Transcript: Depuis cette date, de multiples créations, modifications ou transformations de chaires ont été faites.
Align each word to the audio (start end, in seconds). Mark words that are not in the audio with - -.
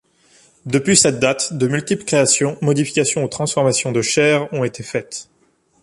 Depuis 0.65 0.97
cette 0.97 1.19
date, 1.19 1.53
de 1.53 1.67
multiples 1.67 2.05
créations, 2.05 2.57
modifications 2.61 3.23
ou 3.23 3.27
transformations 3.27 3.91
de 3.91 4.01
chaires 4.01 4.51
ont 4.51 4.63
été 4.63 4.81
faites. 4.81 5.29